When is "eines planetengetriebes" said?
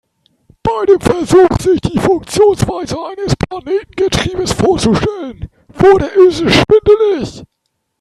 3.05-4.51